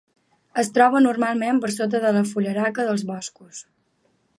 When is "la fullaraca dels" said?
2.19-3.09